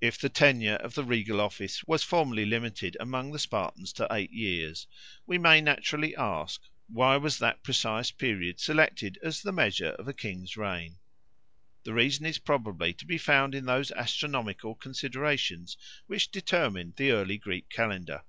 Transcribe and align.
If 0.00 0.18
the 0.18 0.28
tenure 0.28 0.74
of 0.74 0.96
the 0.96 1.04
regal 1.04 1.40
office 1.40 1.84
was 1.84 2.02
formerly 2.02 2.44
limited 2.44 2.96
among 2.98 3.30
the 3.30 3.38
Spartans 3.38 3.92
to 3.92 4.08
eight 4.10 4.32
years, 4.32 4.88
we 5.24 5.38
may 5.38 5.60
naturally 5.60 6.16
ask, 6.16 6.62
why 6.88 7.16
was 7.16 7.38
that 7.38 7.62
precise 7.62 8.10
period 8.10 8.58
selected 8.58 9.20
as 9.22 9.40
the 9.40 9.52
measure 9.52 9.90
of 10.00 10.08
a 10.08 10.12
king's 10.14 10.56
reign? 10.56 10.98
The 11.84 11.94
reason 11.94 12.26
is 12.26 12.38
probably 12.38 12.92
to 12.94 13.06
be 13.06 13.18
found 13.18 13.54
in 13.54 13.66
those 13.66 13.92
astronomical 13.92 14.74
considerations 14.74 15.76
which 16.08 16.32
determined 16.32 16.96
the 16.96 17.12
early 17.12 17.38
Greek 17.38 17.68
calendar. 17.68 18.24